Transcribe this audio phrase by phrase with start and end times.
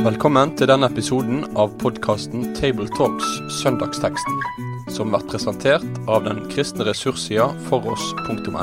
[0.00, 4.38] Velkommen til denne episoden av podkasten Tabletalks Søndagsteksten,
[4.94, 8.62] som blir presentert av den kristne ressurssida foross.no.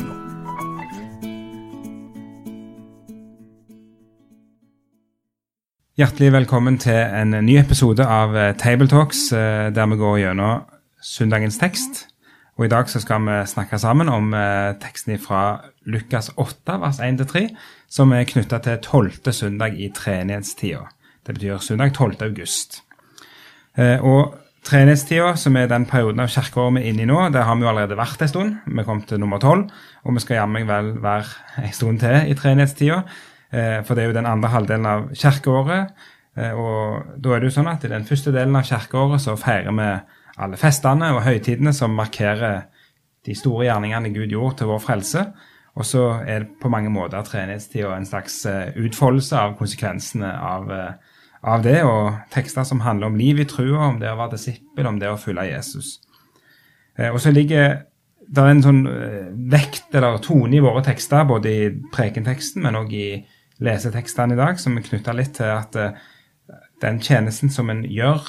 [5.99, 10.63] Hjertelig velkommen til en ny episode av eh, Tabletalks, eh, der vi går gjennom
[11.03, 12.07] søndagens tekst.
[12.57, 16.99] Og I dag så skal vi snakke sammen om eh, teksten fra Lukas 8, vers
[16.99, 17.45] 1-3,
[17.89, 20.83] som er knytta til tolvte søndag i treenighetstida.
[21.23, 22.19] Det betyr søndag 12.
[22.27, 22.81] august.
[23.77, 24.35] Eh, og
[24.67, 27.63] treenighetstida, som er den perioden av kirkeåret vi er inne i nå, der har vi
[27.63, 28.59] jo allerede vært en stund.
[28.67, 29.71] Vi kom til nummer tolv,
[30.03, 33.01] og vi skal jammen vel være en stund til i treenighetstida.
[33.51, 35.95] Eh, for det er jo den andre halvdelen av kirkeåret.
[36.37, 39.37] Eh, og da er det jo sånn at i den første delen av kirkeåret så
[39.39, 39.91] feirer vi
[40.37, 42.67] alle festene og høytidene som markerer
[43.25, 45.23] de store gjerningene Gud gjorde til vår frelse.
[45.77, 48.39] Og så er det på mange måter treningstida en slags
[48.81, 50.71] utfoldelse av konsekvensene av,
[51.45, 54.89] av det, og tekster som handler om liv i trua, om det å være disippel,
[54.89, 55.99] om det å følge Jesus.
[57.11, 57.83] Og så ligger
[58.27, 58.81] det er en sånn
[59.53, 63.07] vekt eller tone i våre tekster, både i prekenteksten, men òg i
[63.63, 65.77] lesetekstene i dag, som er knytta litt til at
[66.81, 68.25] den tjenesten som en gjør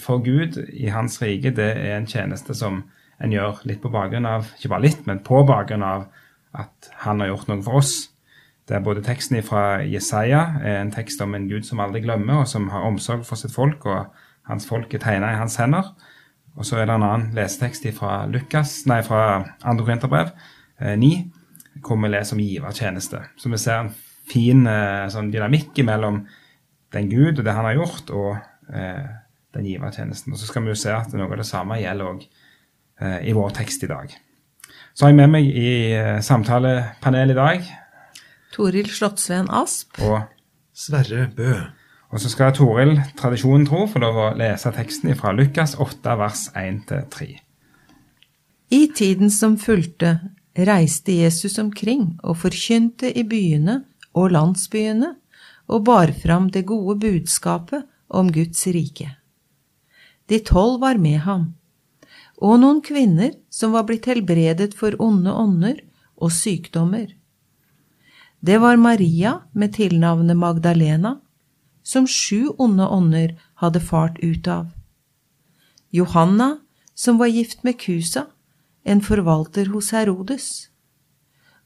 [0.00, 2.84] for Gud i Hans rike, det er en tjeneste som
[3.20, 6.06] en gjør litt på bakgrunn av, ikke bare litt, men på bakgrunn av
[6.56, 7.94] at han har gjort noe for oss.
[8.68, 12.48] Det er både teksten fra Jesaja, en tekst om en Gud som aldri glemmer, og
[12.50, 14.12] som har omsorg for sitt folk, og
[14.50, 15.90] hans folk er tegna i hans hender.
[16.58, 19.22] Og så er det en annen lesetekst fra Lukas, nei, fra
[19.62, 20.30] andre Korinterbrev,
[20.80, 21.10] eh, 9,
[21.86, 23.22] hvor vi leser om givertjeneste.
[23.38, 23.92] Så vi ser en
[24.30, 26.24] fin eh, sånn dynamikk mellom
[26.94, 29.06] den Gud og det han har gjort, og eh,
[29.54, 30.34] den givertjenesten.
[30.34, 33.34] Og så skal vi jo se at noe av det samme gjelder òg eh, i
[33.36, 34.14] vår tekst i dag.
[34.94, 37.68] Så har jeg med meg i eh, samtalepanelet i dag
[38.50, 40.00] Toril Slottsveen Asp.
[40.02, 40.24] Og
[40.74, 41.52] Sverre Bø.
[42.10, 46.48] Og så skal Toril, tradisjonen tro, få lov å lese teksten fra Lukas 8, vers
[46.58, 47.28] 1-3.
[48.74, 50.16] I tiden som fulgte,
[50.58, 53.84] reiste Jesus omkring og forkynte i byene
[54.18, 55.14] og landsbyene
[55.70, 59.12] og bar fram det gode budskapet om Guds rike.
[60.26, 61.52] De tolv var med ham,
[62.40, 65.80] og noen kvinner som var blitt helbredet for onde ånder
[66.16, 67.12] og sykdommer.
[68.40, 71.18] Det var Maria med tilnavnet Magdalena,
[71.84, 74.70] som sju onde ånder hadde fart ut av.
[75.90, 76.58] Johanna,
[76.94, 78.26] som var gift med Kusa,
[78.84, 80.70] en forvalter hos Herodes.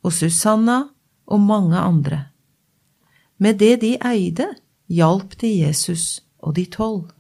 [0.03, 0.89] Og Susanna
[1.27, 2.25] og mange andre.
[3.39, 4.49] Med det de eide,
[4.89, 7.13] hjalp de Jesus og de tolv.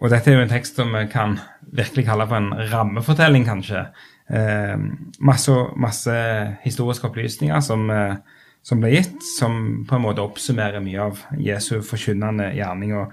[0.00, 1.38] Og dette er jo en tekst som kan
[1.72, 3.86] virkelig kalle for en rammefortelling, kanskje.
[4.28, 4.76] Eh,
[5.18, 6.16] masse, masse,
[6.64, 8.16] historiske opplysninger som, eh,
[8.62, 12.94] som, ble gitt, som på en måte oppsummerer mye av Jesu forkynnende gjerning.
[12.94, 13.12] og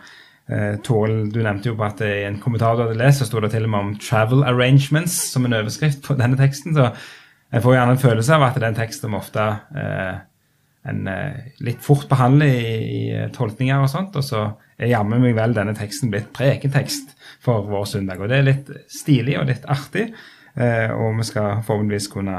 [0.49, 3.39] eh, Toril, du nevnte jo på at i en kommentar du hadde lest, så sto
[3.39, 6.73] det til og med om 'travel arrangements' som en overskrift på denne teksten.
[6.73, 6.91] Så
[7.51, 10.15] jeg får gjerne en følelse av at det er en ofte eh,
[10.85, 11.07] en
[11.59, 14.15] litt fort behandler i, i tolkninger og sånt.
[14.15, 18.21] Og så er jammen meg vel denne teksten blitt prekentekst for vår søndag.
[18.23, 20.09] Og det er litt stilig og litt artig.
[20.53, 22.37] Og vi skal forhåpentligvis kunne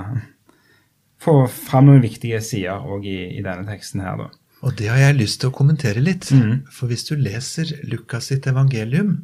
[1.24, 4.30] få fram noen viktige sider òg i, i, denne teksten her, da.
[4.64, 6.30] Og det har jeg lyst til å kommentere litt.
[6.32, 6.64] Mm.
[6.72, 9.16] For hvis du leser Lukas sitt evangelium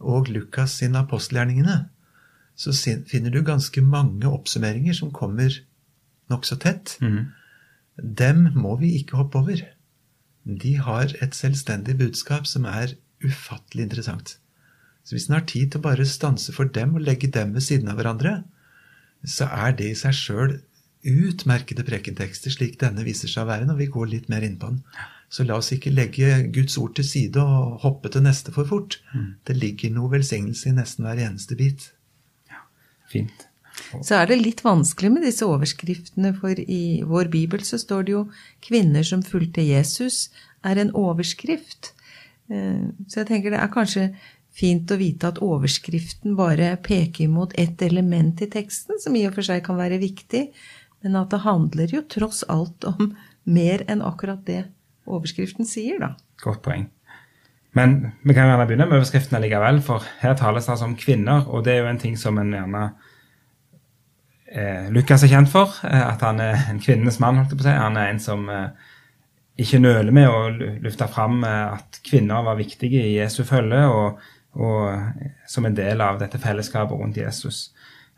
[0.00, 1.82] og Lukas sine apostelgjerningene,
[2.60, 2.72] så
[3.08, 5.52] finner du ganske mange oppsummeringer som kommer
[6.32, 6.96] nokså tett.
[7.04, 7.28] Mm.
[8.00, 9.62] Dem må vi ikke hoppe over.
[10.44, 14.38] De har et selvstendig budskap som er ufattelig interessant.
[15.04, 17.64] Så hvis en har tid til å bare stanse for dem og legge dem ved
[17.66, 18.42] siden av hverandre,
[19.24, 20.58] så er det i seg sjøl
[21.00, 24.72] utmerkede prekentekster, slik denne viser seg å være når vi går litt mer inn på
[24.72, 24.82] den.
[25.30, 28.98] Så la oss ikke legge Guds ord til side og hoppe til neste for fort.
[29.14, 29.28] Mm.
[29.46, 31.92] Det ligger noe velsignelse i nesten hver eneste bit.
[32.50, 32.64] Ja,
[33.08, 33.46] fint.
[34.04, 38.12] Så er det litt vanskelig med disse overskriftene, for i vår bibel så står det
[38.12, 38.24] jo
[38.60, 40.28] 'Kvinner som fulgte Jesus'
[40.64, 41.94] er en overskrift.
[42.50, 44.10] Så jeg tenker det er kanskje
[44.56, 49.36] fint å vite at overskriften bare peker mot ett element i teksten, som i og
[49.38, 50.48] for seg kan være viktig,
[51.04, 53.14] men at det handler jo tross alt om
[53.48, 54.64] mer enn akkurat det
[55.10, 56.14] overskriften sier, da.
[56.42, 56.88] Godt poeng.
[57.76, 61.46] Men vi kan gjerne begynne med overskriften likevel, for her tales det altså om kvinner,
[61.48, 62.84] og det er jo en ting som en gjerne
[64.50, 67.66] eh, Lukas er kjent for, eh, at han er en kvinnenes mann, holdt jeg på
[67.66, 67.76] å si.
[67.78, 68.90] Han er en som eh,
[69.62, 70.42] ikke nøler med å
[70.82, 75.12] lufte fram eh, at kvinner var viktige i Jesu følge, og, og,
[75.48, 77.70] som en del av dette fellesskapet rundt Jesus.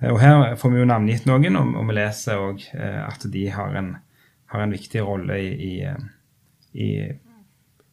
[0.09, 3.77] Og Her får vi jo navngitt noen, og, og vi leser òg at de har
[3.79, 3.93] en,
[4.51, 5.93] har en viktig rolle i, i,
[6.73, 6.89] i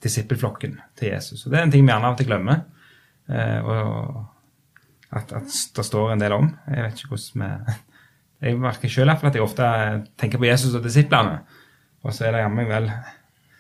[0.02, 1.46] disippelflokken til Jesus.
[1.46, 2.64] Og Det er en ting vi gjerne av og til glemmer.
[3.30, 4.26] og
[5.10, 6.50] at, at, det står en del om.
[6.70, 7.78] Jeg vet ikke hvordan vi
[8.40, 9.70] Jeg merker sjøl at jeg ofte
[10.16, 11.42] tenker på Jesus og disiplene.
[12.08, 12.86] Og så er det jammen vel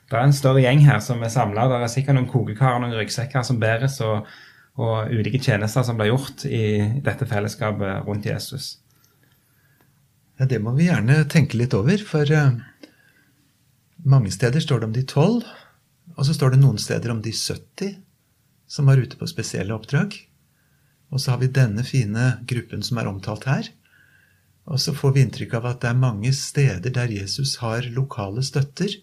[0.10, 1.68] Det er en større gjeng her som er samla.
[1.68, 4.26] Det er sikkert noen kokekarer og noen ryggsekker som bæres, og,
[4.80, 6.64] og, ulike tjenester som blir gjort i
[7.04, 8.78] dette fellesskapet rundt Jesus.
[10.40, 12.56] Ja, Det må vi gjerne tenke litt over, for uh,
[14.08, 15.44] mange steder står det om de tolv,
[16.16, 18.00] og så står det noen steder om de 70
[18.70, 20.16] som var ute på spesielle oppdrag.
[21.10, 23.70] Og så har vi denne fine gruppen som er omtalt her.
[24.70, 28.44] Og så får vi inntrykk av at det er mange steder der Jesus har lokale
[28.46, 28.94] støtter,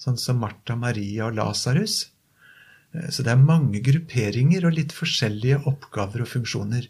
[0.00, 2.00] sånn som Martha, Maria og Lasarus.
[2.94, 6.88] Eh, så det er mange grupperinger og litt forskjellige oppgaver og funksjoner.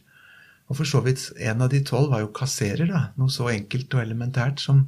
[0.70, 3.08] Og for så vidt, en av de tolv var jo kasserer, da.
[3.20, 4.86] Noe så enkelt og elementært som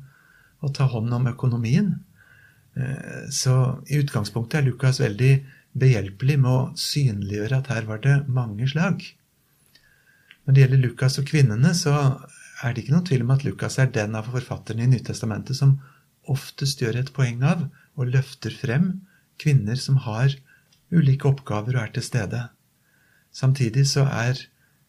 [0.64, 1.92] å ta hånd om økonomien.
[2.76, 3.56] Eh, så
[3.90, 5.34] i utgangspunktet er Lukas veldig
[5.76, 9.04] behjelpelig med å synliggjøre at her var det mange slag.
[10.46, 11.92] Når det gjelder Lukas og kvinnene, så
[12.64, 15.76] er det ikke noen tvil om at Lukas er den av forfatterne i Nytestamentet som
[16.30, 17.66] oftest gjør et poeng av
[17.96, 18.88] og løfter frem
[19.42, 20.32] kvinner som har
[20.94, 22.42] ulike oppgaver og er til stede.
[23.34, 24.38] Samtidig så er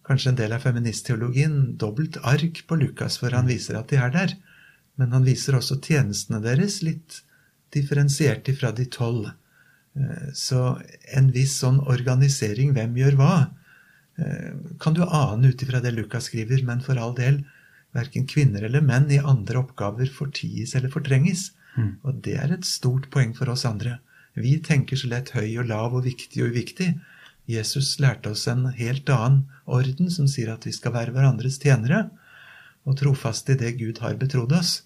[0.08, 4.14] kanskje en del av feministteologien dobbelt ark på Lukas, for han viser at de er
[4.14, 4.36] der.
[4.98, 7.22] Men han viser også tjenestene deres litt
[7.76, 9.28] differensiert ifra de tolv.
[9.98, 10.80] Eh, så
[11.18, 13.36] en viss sånn organisering, hvem gjør hva,
[14.18, 17.44] eh, kan du ane ut ifra det Lukas skriver, men for all del,
[17.96, 21.52] verken kvinner eller menn i andre oppgaver forties eller fortrenges.
[21.78, 21.98] Mm.
[22.04, 24.00] Og det er et stort poeng for oss andre.
[24.38, 26.92] Vi tenker så lett høy og lav og viktig og uviktig.
[27.48, 32.10] Jesus lærte oss en helt annen orden som sier at vi skal være hverandres tjenere
[32.88, 34.84] og trofaste i det Gud har betrodd oss,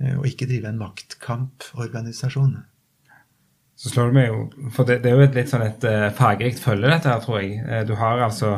[0.00, 2.58] eh, og ikke drive en maktkamporganisasjon.
[3.78, 6.08] Så slår det meg jo, for det, det er jo et litt sånn et uh,
[6.18, 7.60] fargerikt følge, dette her, tror jeg.
[7.62, 8.56] Uh, du har altså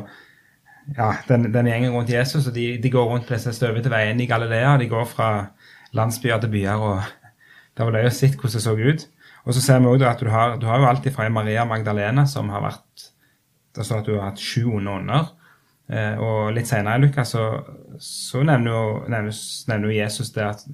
[0.96, 4.25] ja, den, den, gjengen rundt Jesus, og de, de går rundt på disse støvete veiene
[4.25, 4.78] i Galilea.
[4.81, 5.31] De går fra
[5.96, 7.34] landsbyer til byer, og
[7.76, 9.06] det var løye å se hvordan det så ut.
[9.50, 12.23] Og så ser vi også at du har, du har jo alt fra Maria Magdalena,
[12.26, 13.08] som har vært
[13.75, 15.29] Det står at du har hatt sju onde ånder.
[15.91, 17.44] Eh, og litt senere i Lukas så,
[18.02, 20.64] så nevner, jo, Jesus det at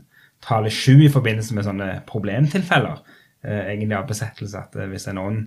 [0.45, 3.03] tale sju i forbindelse med sånne problemtilfeller
[3.45, 4.65] eh, egentlig av besettelse.
[4.65, 5.47] At eh, hvis en ånd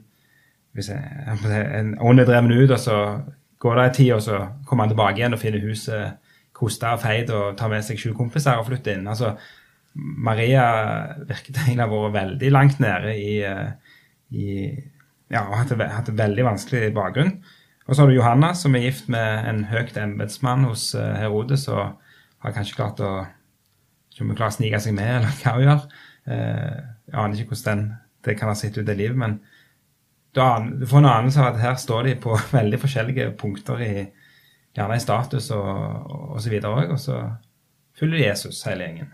[0.78, 2.98] hvis en ånd er drevet ut, og så
[3.60, 6.30] går det en tid, og så kommer han tilbake igjen og finner huset
[6.60, 9.08] kosta og feid og tar med seg sju kompiser og flytter inn.
[9.10, 9.34] Altså,
[9.98, 10.66] Maria
[11.30, 13.98] virket egentlig å ha vært veldig langt nede i, eh,
[14.32, 14.50] i
[15.30, 17.36] Ja, og hatt, hatt det veldig vanskelig bakgrunn.
[17.86, 21.68] Og så har du Johanna, som er gift med en høyt embetsmann hos eh, Herodes,
[21.70, 21.98] og
[22.46, 23.12] har kanskje klart å
[24.10, 25.86] ikke om hun klarer å snike seg med, eller hva hun gjør.
[26.30, 26.78] Eh,
[27.10, 27.98] jeg aner ikke hvordan den,
[28.28, 29.40] det kan ha sett ut i livet, men
[30.36, 30.42] du,
[30.86, 34.06] får en anelse av at her står de på veldig forskjellige punkter, i,
[34.78, 36.58] gjerne i status og osv.
[36.60, 37.22] òg, og så
[37.98, 39.14] følger Jesus hele gjengen.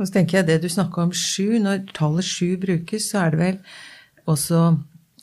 [0.00, 3.34] Og så tenker jeg det du snakka om sju, når tallet sju brukes, så er
[3.34, 3.58] det vel
[4.32, 4.62] også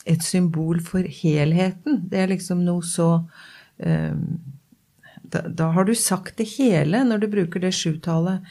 [0.08, 2.04] et symbol for helheten.
[2.08, 4.22] Det er liksom noe så um,
[5.28, 8.46] da, da, har du sagt det hele når du bruker det sjutallet.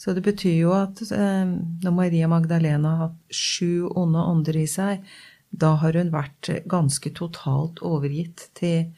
[0.00, 4.68] Så det betyr jo at um, når Maria Magdalena har hatt sju onde ånder i
[4.70, 5.02] seg,
[5.50, 8.88] da har hun vært ganske totalt overgitt til,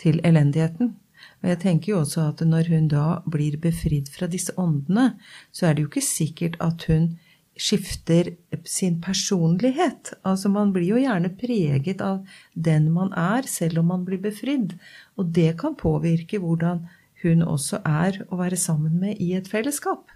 [0.00, 0.94] til elendigheten.
[1.40, 5.14] Og jeg tenker jo også at når hun da blir befridd fra disse åndene,
[5.52, 7.14] så er det jo ikke sikkert at hun
[7.60, 10.14] skifter sin personlighet.
[10.24, 12.22] Altså man blir jo gjerne preget av
[12.54, 14.76] den man er, selv om man blir befridd.
[15.16, 16.86] Og det kan påvirke hvordan
[17.22, 20.08] hun også er å være sammen med i et fellesskap.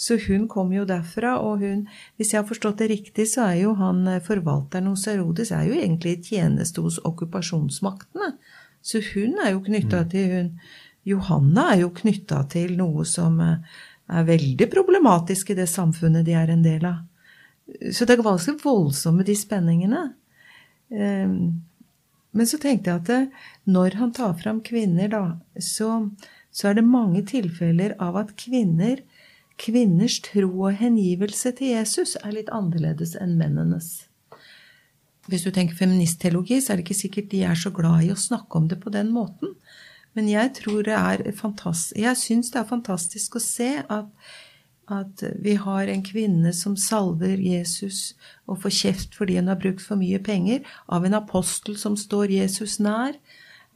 [0.00, 3.56] Så hun kom jo derfra, og hun Hvis jeg har forstått det riktig, så er
[3.64, 8.32] jo han eh, forvalteren hos Herodes er jo egentlig i tjeneste hos okkupasjonsmaktene.
[8.82, 10.10] Så hun er jo knytta mm.
[10.12, 10.54] til hun
[11.08, 13.78] Johanna er jo knytta til noe som eh,
[14.10, 17.06] er veldig problematisk i det samfunnet de er en del av.
[17.94, 20.02] Så det er ganske voldsomme, de spenningene.
[20.90, 21.62] Ehm,
[22.36, 25.22] men så tenkte jeg at eh, når han tar fram kvinner, da,
[25.56, 26.10] så,
[26.52, 29.02] så er det mange tilfeller av at kvinner
[29.60, 34.06] Kvinners tro og hengivelse til Jesus er litt annerledes enn mennenes.
[35.30, 38.18] Hvis du tenker feministteologi, så er det ikke sikkert de er så glad i å
[38.18, 39.54] snakke om det på den måten.
[40.18, 44.08] Men jeg tror det er fantastisk Jeg syns det er fantastisk å se at,
[44.90, 48.16] at vi har en kvinne som salver Jesus
[48.50, 52.34] og får kjeft fordi hun har brukt for mye penger, av en apostel som står
[52.40, 53.14] Jesus nær.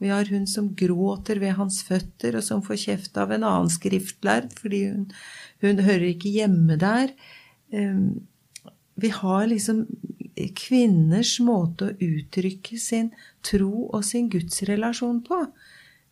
[0.03, 3.71] Vi har hun som gråter ved hans føtter, og som får kjeft av en annen
[3.71, 5.05] skriftlærd fordi hun,
[5.63, 7.15] hun hører ikke hjemme der.
[7.71, 8.25] Um,
[8.99, 9.85] vi har liksom
[10.57, 13.11] kvinners måte å uttrykke sin
[13.45, 15.39] tro og sin gudsrelasjon på,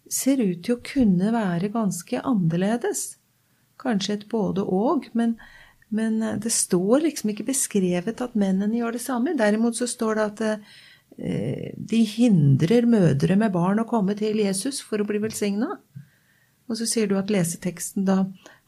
[0.10, 3.04] ser ut til å kunne være ganske annerledes.
[3.82, 5.36] Kanskje et både-og, men,
[5.90, 9.36] men, det står liksom ikke beskrevet at mennene gjør det samme.
[9.40, 14.80] Derimot så står det at eh, de hindrer mødre med barn å komme til Jesus
[14.84, 15.76] for å bli velsigna.
[16.70, 18.22] Og så sier du at leseteksten da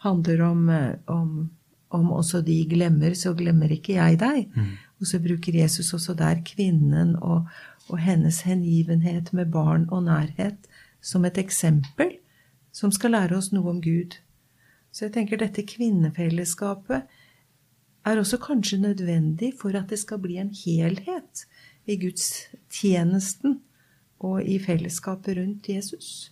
[0.03, 1.45] handler om, eh, om
[1.95, 4.49] om også de glemmer, så glemmer ikke jeg deg.
[4.55, 4.71] Mm.
[4.99, 7.47] Og så bruker Jesus også der kvinnen og,
[7.89, 10.69] og, hennes hengivenhet med barn og nærhet
[11.01, 12.15] som et eksempel
[12.75, 14.17] som skal lære oss noe om Gud.
[14.91, 17.03] Så jeg tenker dette kvinnefellesskapet
[18.05, 21.45] er også kanskje nødvendig for at det skal bli en helhet
[21.85, 23.59] i Guds tjenesten
[24.23, 26.31] og i fellesskapet rundt Jesus.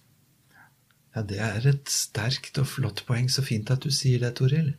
[1.16, 3.30] Ja, Det er et sterkt og flott poeng.
[3.30, 4.74] Så fint at du sier det, Toril.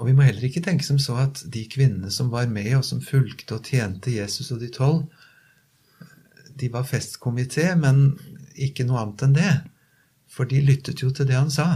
[0.00, 2.86] Og vi må heller ikke tenke som så at de kvinnene som var med, og
[2.88, 5.04] som fulgte og tjente Jesus og de tolv,
[6.60, 8.16] de var festkomité, men
[8.56, 9.52] ikke noe annet enn det.
[10.30, 11.68] For de lyttet jo til det han sa.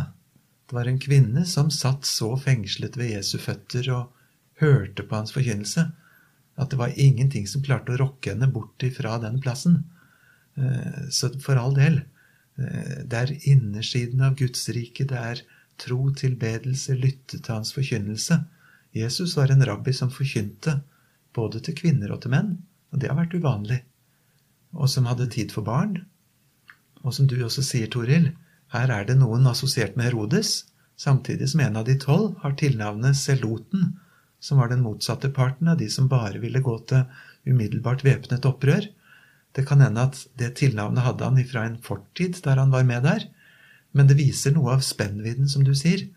[0.65, 4.11] Det var en kvinne som satt så fengslet ved Jesu føtter og
[4.63, 5.89] hørte på hans forkynnelse
[6.55, 9.81] at det var ingenting som klarte å rokke henne bort ifra den plassen.
[10.55, 12.01] Eh, så for all del.
[12.59, 15.07] Eh, det er innersiden av Guds rike.
[15.11, 15.43] Det er
[15.81, 18.39] tro, tilbedelse, lytte til hans forkynnelse.
[18.95, 20.79] Jesus var en rabbi som forkynte
[21.35, 22.55] både til kvinner og til menn,
[22.93, 23.81] og det har vært uvanlig.
[24.75, 25.99] Og som hadde tid for barn.
[27.03, 28.31] Og som du også sier, Toril,
[28.75, 30.65] her er det noen assosiert med Herodes,
[30.97, 33.95] samtidig som en av de tolv har tilnavnet Seloten,
[34.41, 37.07] som var den motsatte parten av de som bare ville gå til
[37.49, 38.87] umiddelbart væpnet opprør.
[39.55, 43.07] Det kan hende at det tilnavnet hadde han ifra en fortid der han var med
[43.07, 43.27] der,
[43.95, 46.09] men det viser noe av spennvidden, som du sier.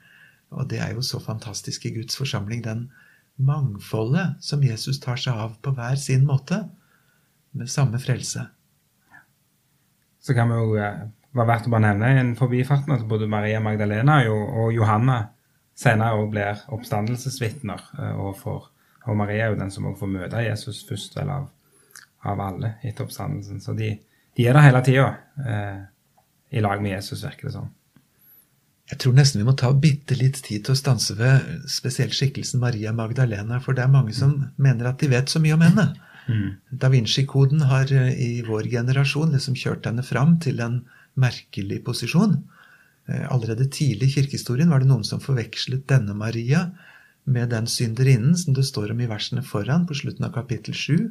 [0.49, 2.87] Og det er jo så fantastisk i Guds forsamling, den
[3.37, 6.63] mangfoldet som Jesus tar seg av på hver sin måte,
[7.57, 8.43] med samme frelse.
[10.21, 11.05] Så kan vi jo eh,
[11.37, 15.21] være verdt å bare nevne en forbifarten at både Maria Magdalena og Johanna
[15.77, 17.85] senere også blir oppstandelsesvitner.
[17.97, 18.41] Eh, og,
[19.05, 21.47] og Maria er jo den som òg får møte Jesus først vel av,
[22.25, 23.61] av alle etter oppstandelsen.
[23.63, 23.93] Så de,
[24.37, 25.07] de er der hele tida.
[26.49, 27.69] I lag med Jesus, virker det som.
[28.87, 32.61] Jeg tror nesten vi må ta bitte litt tid til å stanse ved spesielt skikkelsen
[32.61, 34.45] Maria Magdalena, for det er mange som mm.
[34.63, 35.87] mener at de vet så mye om henne.
[36.27, 36.47] Mm.
[36.71, 40.81] Da Vinci-koden har eh, i vår generasjon liksom kjørt henne fram til en
[41.19, 42.37] merkelig posisjon.
[43.11, 46.69] Eh, allerede tidlig i kirkehistorien var det noen som forvekslet denne Maria
[47.27, 51.09] med den synderinnen som det står om i versene foran, på slutten av kapittel 7.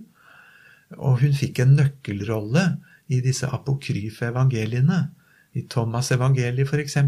[0.97, 2.65] Og hun fikk en nøkkelrolle
[3.13, 5.11] i disse apokryfe evangeliene
[5.57, 6.99] i Thomas evangeliet f.eks.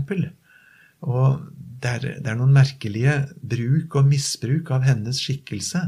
[1.07, 1.47] Og
[1.79, 5.85] det er, det er, noen merkelige bruk og misbruk av hennes skikkelse.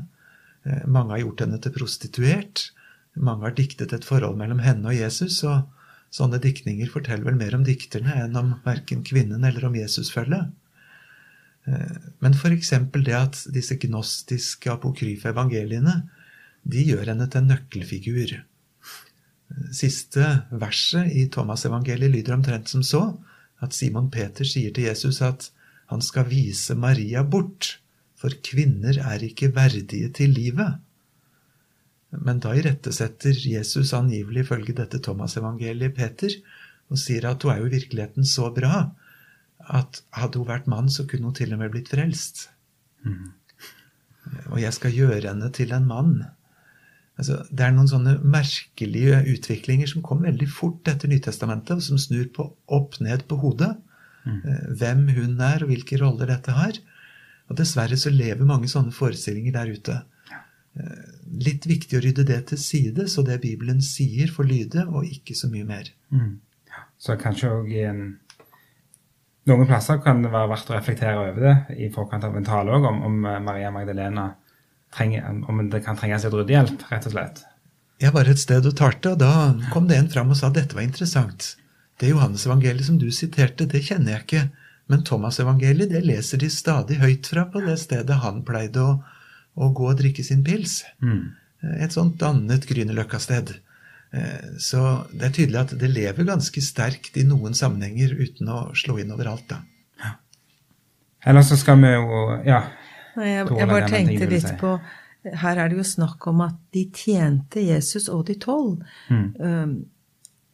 [0.66, 2.68] Eh, mange har gjort henne til prostituert.
[3.18, 5.40] Mange har diktet et forhold mellom henne og Jesus.
[5.48, 5.66] og
[6.14, 10.52] Sånne diktninger forteller vel mer om dikterne enn om verken kvinnen eller om Jesusfølget.
[11.66, 12.72] Eh, men f.eks.
[13.00, 16.02] det at disse gnostiske apokryfe evangeliene
[16.70, 18.38] de gjør henne til en nøkkelfigur
[19.74, 23.02] siste verset i Thomas-evangeliet lyder omtrent som så
[23.64, 25.50] at Simon Peter sier til Jesus at
[25.90, 27.80] han skal vise Maria bort,
[28.20, 30.78] for kvinner er ikke verdige til livet.
[32.10, 36.34] Men da irettesetter Jesus angivelig ifølge dette Thomas-evangeliet Peter
[36.90, 38.88] og sier at hun er jo i virkeligheten så bra
[39.70, 42.48] at hadde hun vært mann, så kunne hun til og med blitt frelst.
[43.06, 43.30] Mm.
[44.50, 46.14] Og jeg skal gjøre henne til en mann.
[47.20, 52.00] Altså, det er noen sånne merkelige utviklinger som kom veldig fort etter Nytestamentet, og som
[52.00, 53.74] snur på opp ned på hodet.
[54.24, 54.38] Mm.
[54.40, 56.80] Eh, hvem hun er, og hvilke roller dette har.
[57.50, 59.98] Og dessverre så lever mange sånne forestillinger der ute.
[60.30, 60.38] Ja.
[61.42, 65.34] litt viktig å rydde det til side, så det Bibelen sier, får lyde, og ikke
[65.34, 65.90] så mye mer.
[66.14, 66.36] Mm.
[67.00, 68.04] Så kanskje òg i en
[69.48, 72.76] Noen plasser kan det være verdt å reflektere over det i forkant av en tale
[72.76, 74.26] om, om Maria Magdalena
[74.94, 77.42] trenger, om det kan trenges litt ryddehjelp, rett og slett.
[78.00, 79.32] Jeg var et sted og talte, og da
[79.74, 81.54] kom det en fram og sa at dette var interessant.
[82.00, 84.44] Det Johannes-evangeliet som du siterte, det kjenner jeg ikke.
[84.90, 88.94] Men Thomas-evangeliet det leser de stadig høyt fra på det stedet han pleide å,
[89.54, 90.80] å gå og drikke sin pils.
[91.04, 91.36] Mm.
[91.84, 93.52] Et sånt dannet Grünerløkka-sted.
[94.16, 98.62] Eh, så det er tydelig at det lever ganske sterkt i noen sammenhenger uten å
[98.74, 99.60] slå inn overalt, da.
[100.00, 100.16] Ja.
[101.30, 102.64] Eller så skal vi jo Ja,
[103.16, 104.74] jeg, jeg bare tenkte litt på
[105.20, 108.84] Her er det jo snakk om at de tjente Jesus og de tolv.
[109.10, 109.26] Mm.
[109.40, 109.74] Um,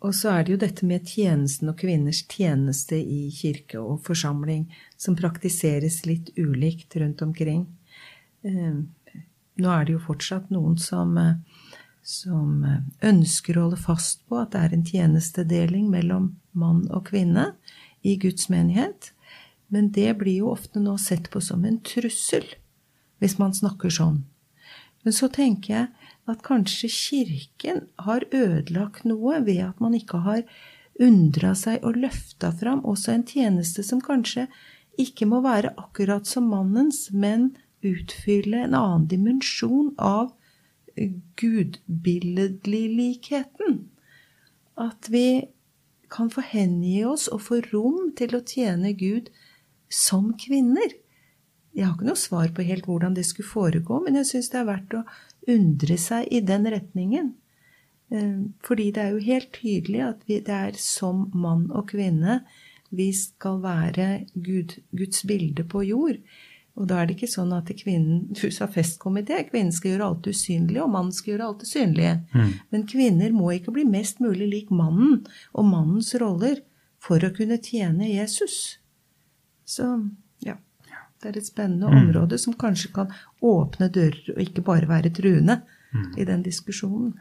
[0.04, 4.66] Og så er det jo dette med tjenesten og kvinners tjeneste i kirke og forsamling
[5.00, 7.64] som praktiseres litt ulikt rundt omkring.
[8.44, 8.76] Eh,
[9.56, 11.16] nå er det jo fortsatt noen som,
[12.04, 12.60] som
[13.00, 17.54] ønsker å holde fast på at det er en tjenestedeling mellom mann og kvinne
[18.04, 19.14] i Guds menighet.
[19.72, 22.44] Men det blir jo ofte nå sett på som en trussel,
[23.18, 24.22] hvis man snakker sånn.
[25.02, 25.86] Men så tenker jeg
[26.26, 30.42] at kanskje Kirken har ødelagt noe ved at man ikke har
[31.02, 34.46] undra seg og løfta fram også en tjeneste som kanskje
[34.98, 40.32] ikke må være akkurat som mannens, men utfylle en annen dimensjon av
[41.36, 43.90] gudbilledligheten.
[44.76, 45.48] At vi
[46.10, 49.30] kan få hengi oss og få rom til å tjene Gud
[49.92, 50.94] som kvinner.
[51.76, 54.60] Jeg har ikke noe svar på helt hvordan det skulle foregå, men jeg syns det
[54.62, 55.02] er verdt å
[55.52, 57.34] undre seg i den retningen.
[58.14, 62.40] Eh, fordi det er jo helt tydelig at vi, det er som mann og kvinne
[62.94, 66.20] vi skal være Gud, Guds bilde på jord.
[66.76, 69.40] Og da er det ikke sånn at kvinnen Du sa festkomité.
[69.48, 72.14] Kvinnen skal gjøre alt usynlig, og mannen skal gjøre alt det synlige.
[72.34, 72.50] Mm.
[72.72, 75.22] Men kvinner må ikke bli mest mulig lik mannen
[75.56, 76.60] og mannens roller
[77.02, 78.78] for å kunne tjene Jesus.
[79.66, 79.86] Så
[80.44, 80.56] ja.
[81.22, 81.96] Det er et spennende mm.
[82.02, 83.12] område som kanskje kan
[83.44, 85.60] åpne dører og ikke bare være truende
[85.92, 86.12] mm.
[86.20, 87.14] i den diskusjonen.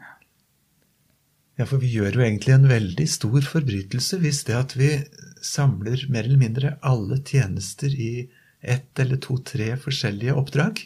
[1.56, 4.90] Ja, for vi gjør jo egentlig en veldig stor forbrytelse hvis det at vi
[5.44, 8.28] samler mer eller mindre alle tjenester i
[8.60, 10.82] ett eller to-tre forskjellige oppdrag,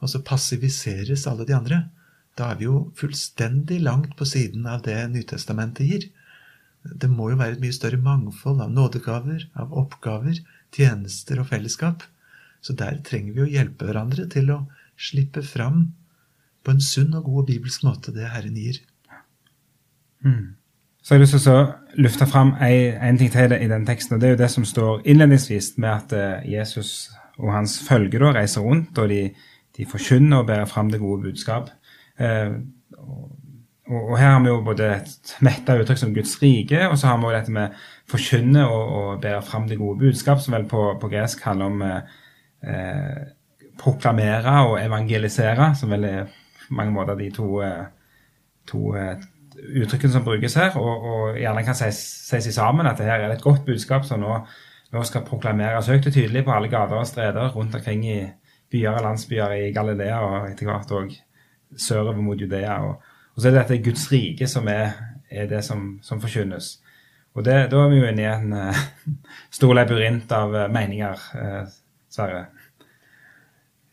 [0.00, 1.82] og så passiviseres alle de andre.
[2.36, 6.08] Da er vi jo fullstendig langt på siden av det Nytestamentet gir.
[6.86, 10.40] Det må jo være et mye større mangfold av nådegaver, av oppgaver,
[10.74, 12.04] tjenester og fellesskap.
[12.64, 14.60] Så der trenger vi å hjelpe hverandre til å
[14.98, 15.90] slippe fram
[16.66, 18.80] på en sunn og god bibelsk måte det Herren gir.
[20.24, 20.56] Mm.
[21.02, 24.16] Så har jeg lyst til å løfte fram en ting til i den teksten.
[24.16, 28.18] og Det er jo det som står innledningsvis med at eh, Jesus og hans følge
[28.18, 29.28] reiser rundt, og de,
[29.76, 31.70] de forkynner og bærer fram det gode budskap.
[32.18, 32.56] Eh,
[32.98, 33.28] og,
[33.86, 37.20] og, her har vi jo både et metta uttrykk som Guds rike, og så har
[37.20, 37.76] vi jo dette med
[38.10, 41.84] forkynne og, og bære fram det gode budskap, som vel på, på gresk handler om
[41.86, 43.22] eh,
[43.78, 46.26] proklamere og evangelisere, som vel er
[46.66, 47.86] på mange måter de to, eh,
[48.66, 49.16] to eh,
[49.82, 53.36] uttrykkene som brukes her, og, og gjerne kan sies, sies sammen at det her er
[53.36, 54.40] et godt budskap som nå,
[54.92, 58.20] nå skal proklameres høyt og tydelig på alle gater og streder rundt omkring i
[58.72, 61.14] byer og landsbyer i Galilea og etter hvert òg
[61.78, 62.80] sørover mot Judea.
[62.82, 64.94] Og, og, så er det dette Guds rike som er,
[65.28, 66.78] er det som, som forkynnes.
[67.36, 68.84] Og det, Da er vi jo inne i en uh,
[69.58, 71.74] stor labyrint av uh, meninger, uh,
[72.08, 72.46] Sverre.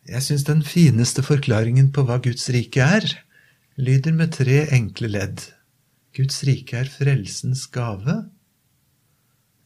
[0.08, 3.04] Jeg syns den fineste forklaringen på hva Guds rike er,
[3.76, 5.44] lyder med tre enkle ledd.
[6.16, 8.22] Guds rike er frelsens gave,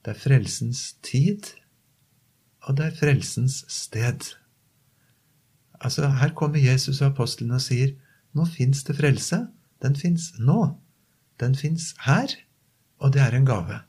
[0.03, 1.51] det er frelsens tid,
[2.67, 4.31] og det er frelsens sted.
[5.79, 7.95] Altså, Her kommer Jesus og apostlene og sier
[8.35, 9.43] nå fins det frelse.
[9.85, 10.75] Den fins nå.
[11.39, 12.33] Den fins her,
[12.99, 13.83] og det er en gave.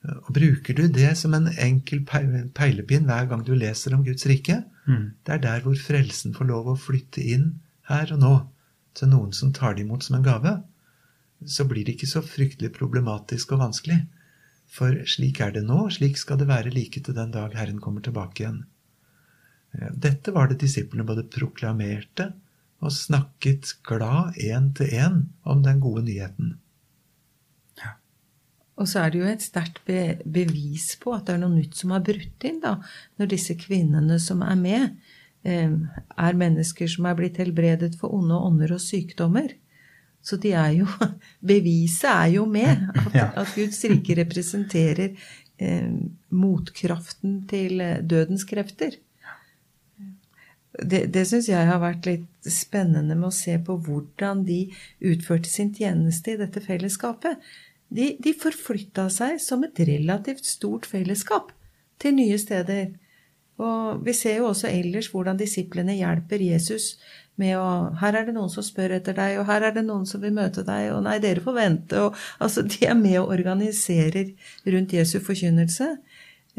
[0.00, 4.62] Og Bruker du det som en enkel peilepinn hver gang du leser om Guds rike,
[4.88, 5.04] mm.
[5.26, 7.52] det er der hvor frelsen får lov å flytte inn
[7.90, 8.32] her og nå
[8.96, 10.56] til noen som tar det imot som en gave,
[11.46, 14.00] så blir det ikke så fryktelig problematisk og vanskelig.
[14.70, 18.04] For slik er det nå, slik skal det være like til den dag Herren kommer
[18.04, 18.62] tilbake igjen.
[19.76, 22.30] Eh, dette var det disiplene både proklamerte
[22.80, 26.56] og snakket glad én til én om den gode nyheten.
[28.80, 31.76] Og så er det jo et sterkt be bevis på at det er noe nytt
[31.76, 32.78] som har brutt inn, da,
[33.20, 34.94] når disse kvinnene som er med,
[35.44, 35.74] eh,
[36.16, 39.52] er mennesker som er blitt helbredet for onde ånder og sykdommer.
[40.24, 40.88] Så de er jo
[41.52, 42.88] Beviset er jo med.
[43.12, 45.12] At, at Guds rike representerer
[45.60, 45.92] eh,
[46.32, 48.96] motkraften til eh, dødens krefter.
[50.80, 54.62] Det, det syns jeg har vært litt spennende med å se på hvordan de
[55.12, 57.40] utførte sin tjeneste i dette fellesskapet.
[57.90, 61.50] De, de forflytta seg som et relativt stort fellesskap
[62.00, 62.92] til nye steder.
[63.60, 66.94] Og vi ser jo også ellers hvordan disiplene hjelper Jesus
[67.40, 67.68] med å
[68.00, 70.34] Her er det noen som spør etter deg, og her er det noen som vil
[70.36, 72.02] møte deg, og nei, dere får vente.
[72.04, 74.34] Og, altså, de er med og organiserer
[74.74, 75.94] rundt Jesu forkynnelse.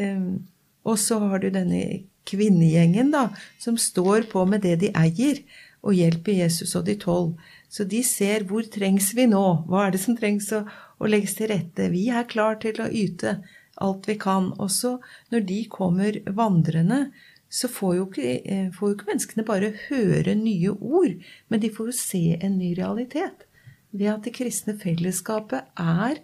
[0.02, 0.48] Um,
[0.88, 1.82] og så har du denne
[2.30, 3.30] kvinnegjengen, da,
[3.60, 5.42] som står på med det de eier,
[5.82, 7.34] og hjelper Jesus og de tolv.
[7.72, 9.44] Så de ser hvor trengs vi nå?
[9.70, 10.66] Hva er det som trengs å,
[11.02, 11.90] å legges til rette?
[11.94, 13.40] Vi er klar til å yte
[13.82, 14.52] alt vi kan.
[14.62, 14.98] Også
[15.34, 17.08] når de kommer vandrende,
[17.52, 21.18] så får jo, ikke, eh, får jo ikke menneskene bare høre nye ord,
[21.50, 23.48] men de får jo se en ny realitet.
[23.92, 26.22] Ved at det kristne fellesskapet er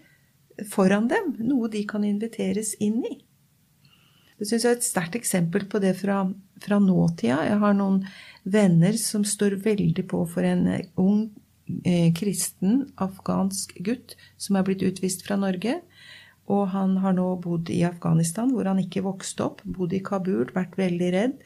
[0.72, 3.18] foran dem, noe de kan inviteres inn i.
[4.38, 6.22] Det syns jeg er et sterkt eksempel på det fra,
[6.62, 7.40] fra, nåtida.
[7.50, 8.04] Jeg har noen
[8.46, 10.68] venner som står veldig på for en
[11.02, 11.24] ung
[11.82, 15.80] eh, kristen afghansk gutt som er blitt utvist fra Norge.
[16.54, 19.66] Og han har nå bodd i Afghanistan, hvor han ikke vokste opp.
[19.66, 21.42] Bodd i Kabul, vært veldig redd.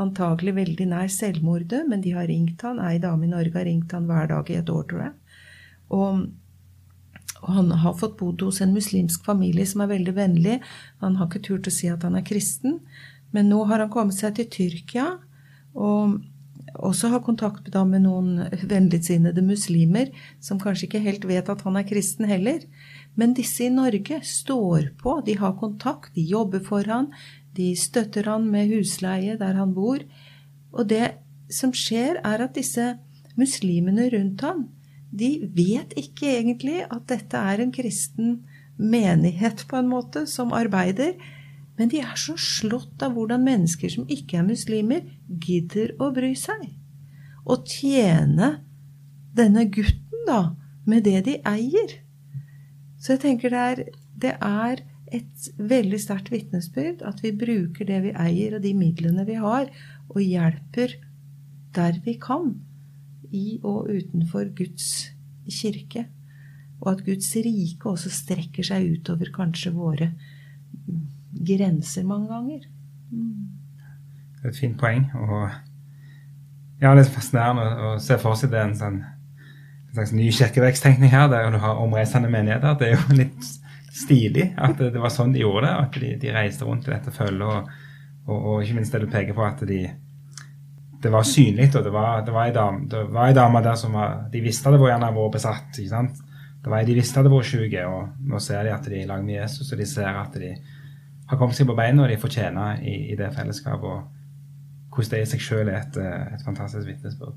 [0.00, 2.78] Antagelig veldig nær selvmordet, men de har ringt han.
[2.80, 5.16] Ei dame i Norge har ringt han hver dag i et år, tror jeg.
[5.98, 6.22] Og
[7.40, 10.58] og han har fått bodd hos en muslimsk familie som er veldig vennlig.
[11.00, 12.80] Han har ikke turt å si at han er kristen,
[13.34, 15.06] men nå har han kommet seg til Tyrkia
[15.78, 16.20] og
[16.80, 20.10] også har kontakt med noen vennligsinnede muslimer
[20.42, 22.62] som kanskje ikke helt vet at han er kristen heller.
[23.18, 27.10] Men disse i Norge står på, de har kontakt, de jobber for han,
[27.56, 30.02] de støtter han med husleie der han bor.
[30.70, 31.16] Og det
[31.50, 32.94] som skjer, er at disse
[33.38, 34.68] muslimene rundt han,
[35.10, 38.40] de vet ikke egentlig at dette er en kristen
[38.80, 41.16] menighet, på en måte, som arbeider.
[41.78, 46.32] Men de er så slått av hvordan mennesker som ikke er muslimer, gidder å bry
[46.38, 46.68] seg.
[47.48, 48.60] Og tjene
[49.36, 50.54] denne gutten, da,
[50.86, 51.98] med det de eier.
[53.00, 53.84] Så jeg tenker det er,
[54.20, 59.24] det er et veldig sterkt vitnesbyrd at vi bruker det vi eier, og de midlene
[59.26, 59.70] vi har,
[60.12, 60.94] og hjelper
[61.74, 62.52] der vi kan
[63.36, 65.10] i og utenfor Guds
[65.50, 66.06] kirke.
[66.80, 70.12] Og at Guds rike også strekker seg utover kanskje våre
[71.46, 72.66] grenser mange ganger.
[73.10, 73.48] Mm.
[74.40, 75.06] Det er et fint poeng.
[75.14, 75.50] Og
[76.80, 79.00] ja, det er fascinerende å, se for seg det en sånn
[79.90, 82.76] en slags ny kirkeveksttenkning her, der du har omreisende menigheter.
[82.78, 83.48] Det er jo litt
[83.90, 85.72] stilig at det, det var sånn de gjorde det.
[85.82, 87.42] At de, de reiste rundt i dette følget.
[87.42, 87.72] Og,
[88.28, 89.80] og, og, ikke minst det du peker på, at de,
[91.00, 94.42] det var synlig, og det var, det var ei dame, dame, der som var De
[94.44, 95.78] visste det var gjerne vært besatt.
[95.78, 96.20] ikke sant?
[96.60, 99.04] Det var ei de visste det var syke, og nå ser de at de er
[99.04, 100.54] i lag med Jesus, og de ser at de
[101.30, 103.84] har kommet seg på beina, og de fortjener i, i det fellesskapet.
[103.84, 104.16] og
[104.90, 105.96] hvordan det i seg sjøl er et,
[106.34, 107.36] et, fantastisk vitnesbyrd.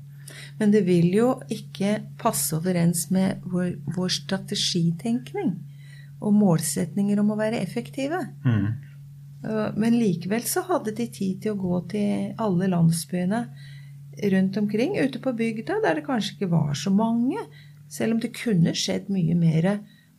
[0.58, 5.54] Men det vil jo ikke passe overens med vår, vår strategitenkning
[6.24, 8.20] og målsetninger om å være effektive.
[8.44, 8.83] Mm.
[9.44, 13.40] Men likevel så hadde de tid til å gå til alle landsbyene
[14.32, 17.42] rundt omkring, ute på bygda, der det kanskje ikke var så mange,
[17.92, 19.68] selv om det kunne skjedd mye mer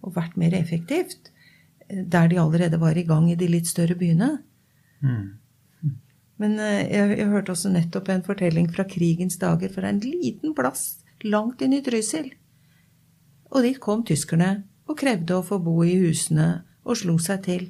[0.05, 1.31] og vært mer effektivt,
[1.89, 4.29] der de allerede var i gang i de litt større byene.
[5.01, 5.25] Mm.
[6.41, 10.55] Men eh, jeg, jeg, hørte også nettopp en fortelling fra krigens dager fra en liten
[10.57, 12.33] plass langt inn i Trysil.
[13.53, 17.69] Og dit kom tyskerne og krevde å få bo i husene og slo seg til.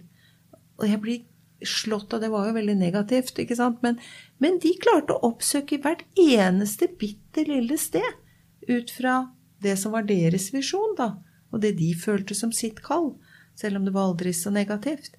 [0.80, 1.24] Og jeg blir
[1.70, 3.82] slått og Det var jo veldig negativt, ikke sant?
[3.86, 4.00] Men,
[4.40, 9.20] men de klarte å oppsøke hvert eneste bitte lille sted ut fra
[9.64, 11.16] det som var deres visjon, da,
[11.52, 13.14] og det de følte som sitt kall,
[13.56, 15.16] selv om det var aldri så negativt.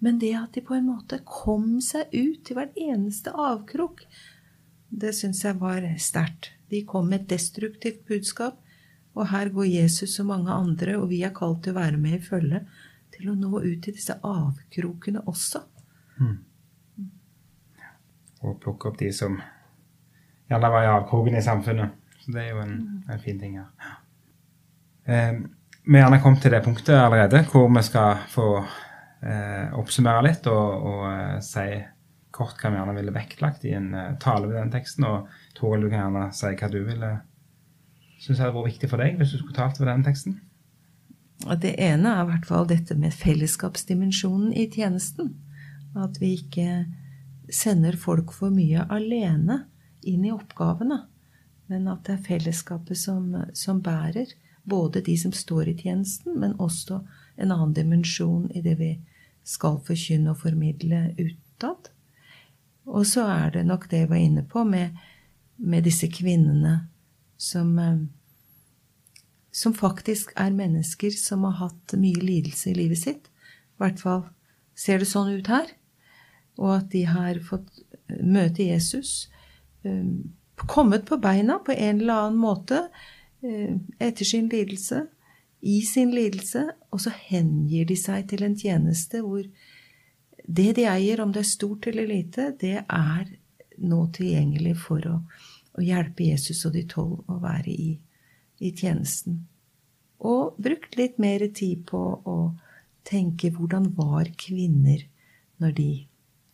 [0.00, 4.06] Men det at de på en måte kom seg ut til hvert eneste avkrok,
[4.90, 6.54] det syns jeg var sterkt.
[6.72, 8.58] De kom med et destruktivt budskap,
[9.14, 12.18] og her går Jesus og mange andre, og vi er kalt til å være med
[12.20, 12.64] i følge
[13.14, 15.62] til å nå ut til disse avkrokene også.
[16.20, 16.36] Mm.
[18.40, 19.36] Og plukke opp de som
[20.50, 21.96] gjerne var i avkroken i samfunnet.
[22.20, 22.76] Så det er jo en,
[23.08, 23.96] en fin ting her.
[25.04, 25.40] Eh,
[25.84, 30.46] vi har gjerne kommet til det punktet allerede hvor vi skal få eh, oppsummere litt
[30.52, 31.66] og, og eh, si
[32.40, 35.06] kort hva vi gjerne ville vektlagt i en uh, tale ved den teksten.
[35.08, 37.10] Og Toril, du kan gjerne si hva du ville
[38.20, 40.38] synes hadde vært viktig for deg hvis du skulle talt ved den teksten.
[41.40, 45.32] Det ene er i hvert fall dette med fellesskapsdimensjonen i tjenesten.
[45.96, 46.84] At vi ikke
[47.50, 49.64] sender folk for mye alene
[50.06, 51.00] inn i oppgavene,
[51.70, 54.30] men at det er fellesskapet som, som bærer.
[54.68, 57.00] Både de som står i tjenesten, men også
[57.40, 58.90] en annen dimensjon i det vi
[59.46, 61.90] skal forkynne og formidle utad.
[62.90, 64.96] Og så er det nok det jeg var inne på med,
[65.56, 66.74] med disse kvinnene
[67.40, 68.02] som eh,
[69.50, 73.30] som faktisk er mennesker som har hatt mye lidelse i livet sitt.
[73.76, 74.24] I hvert fall
[74.78, 75.70] ser det sånn ut her.
[76.60, 79.30] Og at de har fått eh, møte Jesus,
[79.84, 80.04] eh,
[80.60, 82.84] kommet på beina på en eller annen måte
[83.42, 85.06] eh, etter sin lidelse,
[85.60, 89.44] i sin lidelse, og så hengir de seg til en tjeneste hvor
[90.50, 93.26] det de eier, om det er stort eller lite, det er
[93.80, 95.16] nå tilgjengelig for å,
[95.76, 97.90] å hjelpe Jesus og de tolv å være i
[98.60, 99.44] i tjenesten.
[100.20, 102.36] Og brukt litt mer tid på å
[103.08, 105.06] tenke hvordan var kvinner
[105.60, 105.90] når de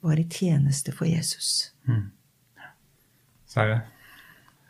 [0.06, 1.72] var i tjeneste for Jesus.
[1.90, 2.08] Mm.
[3.50, 3.82] Sverre?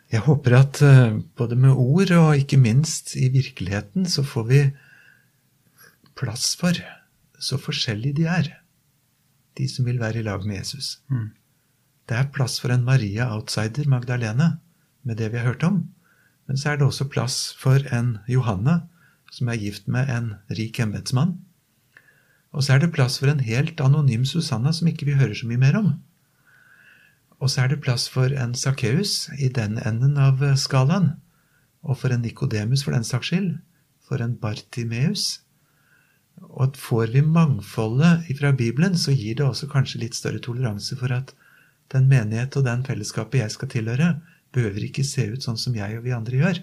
[0.07, 4.61] Jeg håper at uh, både med ord og ikke minst i virkeligheten så får vi
[6.17, 6.77] plass for,
[7.37, 8.47] så forskjellige de er,
[9.59, 11.01] de som vil være i lag med Jesus.
[11.11, 11.35] Mm.
[12.07, 14.55] Det er plass for en Maria outsider, Magdalene,
[15.03, 15.83] med det vi har hørt om.
[16.47, 18.81] Men så er det også plass for en Johanne,
[19.31, 21.35] som er gift med en rik embetsmann.
[22.55, 25.47] Og så er det plass for en helt anonym Susanna, som ikke vi hører så
[25.49, 25.89] mye mer om.
[27.37, 31.11] Og så er det plass for en Sakkeus i den enden av skalaen.
[31.83, 33.51] Og for en Nikodemus, for den saks skyld.
[34.07, 35.43] For en Bartimeus.
[36.47, 41.13] Og får vi mangfoldet fra Bibelen, så gir det også kanskje litt større toleranse for
[41.13, 41.35] at
[41.93, 44.09] den menighet og den fellesskapet jeg skal tilhøre,
[44.55, 46.59] behøver ikke se ut sånn som jeg og vi andre gjør.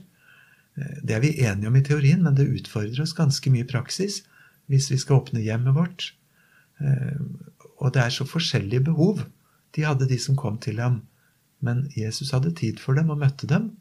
[0.75, 4.23] Det er vi enige om i teorien, men det utfordrer oss ganske mye i praksis
[4.71, 6.09] hvis vi skal åpne hjemmet vårt.
[7.79, 9.23] Og det er så forskjellige behov
[9.75, 11.03] de hadde, de som kom til ham.
[11.65, 13.73] Men Jesus hadde tid for dem og møtte dem.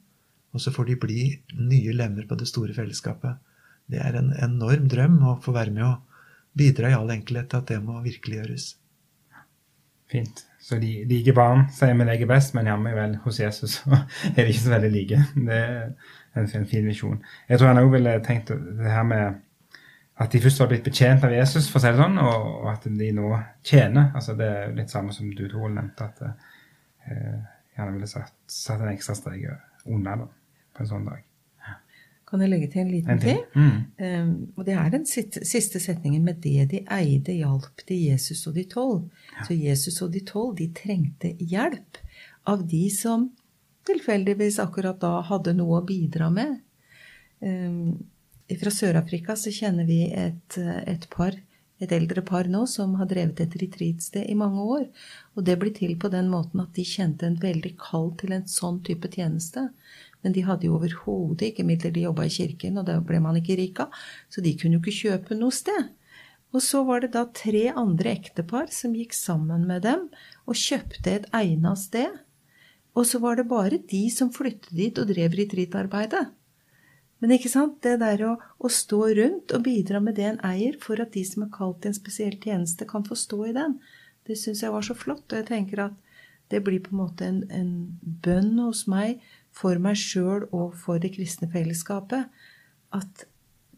[0.54, 1.24] Og så får de bli
[1.58, 3.40] nye lemmer på det store fellesskapet.
[3.90, 6.22] Det er en enorm drøm å få være med og
[6.58, 8.74] bidra i all enkelhet til at det må virkeliggjøres.
[10.14, 10.44] Fint.
[10.64, 13.98] Så de like barn sier vi leker best, men jammen vel hos Jesus så
[14.36, 15.24] er de ikke så veldig like.
[15.36, 17.18] Det er en fin visjon.
[17.50, 19.42] Jeg tror han òg ville tenkt det her med
[20.22, 22.86] at de først var blitt betjent av Jesus, for å si det sånn, og, at
[22.86, 23.34] de nå
[23.66, 24.12] tjener.
[24.14, 27.40] altså Det er litt samme som du, Tor, nevnte, at eh,
[27.74, 29.48] gjerne ville satt, satt en ekstra strek
[29.90, 30.28] under
[30.74, 31.26] på en sånn dag.
[32.34, 33.42] Kan jeg legge til en liten ting?
[33.54, 33.74] Mm.
[34.02, 38.56] Um, og det er den siste setningen med det de eide, hjalp de Jesus og
[38.58, 39.04] de tolv.
[39.36, 39.44] Ja.
[39.46, 42.00] Så Jesus og de tolv, de trengte hjelp
[42.50, 43.28] av de som
[43.86, 46.58] tilfeldigvis akkurat da hadde noe å bidra med.
[47.38, 48.02] Um,
[48.50, 51.38] fra Sør-Afrika så kjenner vi et, et, par,
[51.78, 54.90] et eldre par nå, som har drevet et retreatsted i mange år.
[55.38, 58.50] Og det blir til på den måten at de kjente en veldig kall til en
[58.50, 59.70] sånn type tjeneste.
[60.24, 61.92] Men de hadde jo overhodet ikke midler.
[61.94, 63.96] De jobba i kirken, og det ble man ikke rik av.
[64.32, 65.92] Så de kunne jo ikke kjøpe noe sted.
[66.54, 70.06] Og så var det da tre andre ektepar som gikk sammen med dem
[70.46, 72.22] og kjøpte et egna sted.
[72.94, 76.28] Og så var det bare de som flyttet dit og drev retreatarbeidet.
[77.24, 80.76] Men ikke sant, det der å, å, stå rundt og bidra med det en eier,
[80.84, 83.78] for at de som er kalt til en spesiell tjeneste, kan få stå i den,
[84.28, 85.24] det syns jeg var så flott.
[85.32, 85.96] Og jeg tenker at
[86.52, 87.72] det blir på en måte en, en
[88.04, 92.30] bønn hos meg for meg sjøl og for det kristne fellesskapet,
[92.94, 93.26] at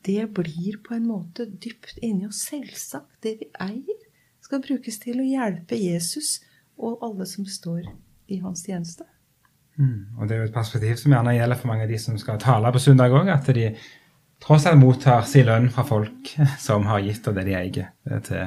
[0.06, 3.10] det blir på en måte dypt inni oss selvsagt.
[3.26, 4.02] Det vi eier,
[4.46, 6.38] skal brukes til å hjelpe Jesus
[6.78, 7.88] og alle som står
[8.30, 9.08] i hans tjeneste.
[9.76, 12.20] Mm, og det er jo et perspektiv som gjerne gjelder for mange av de som
[12.22, 13.72] skal tale på søndag òg, at de
[14.44, 16.36] tross alt mottar sin lønn fra folk
[16.68, 18.46] som har gitt av det de eier, eh, til,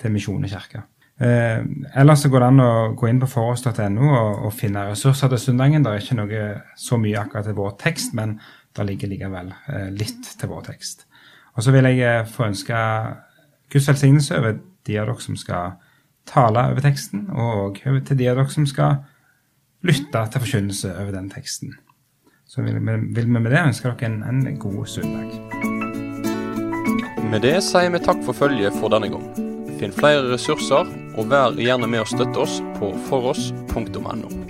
[0.00, 0.86] til Misjon og kirke.
[1.20, 1.60] Eh,
[2.00, 5.42] ellers så går det an å gå inn på foros.no og, og, finne ressurser til
[5.42, 5.84] søndagen.
[5.84, 6.42] Det er ikke noe
[6.78, 8.38] så mye akkurat til vår tekst, men
[8.76, 11.06] det ligger likevel eh, litt til vår tekst.
[11.52, 12.76] Og så vil jeg eh, få ønske
[13.72, 15.76] Guds velsignelse over de av dere som skal
[16.28, 19.02] tale over teksten, og over til de av dere som skal
[19.86, 21.76] lytte til forkynnelse over den teksten.
[22.46, 25.30] Så vil vi, vil vi med det ønske dere en, en god søndag.
[27.32, 29.24] Med det sier vi takk for følget for denne gang.
[29.80, 34.41] Finn flere ressurser, og vær gjerne med å støtte oss på foross.no.